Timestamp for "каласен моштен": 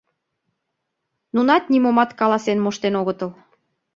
2.19-2.93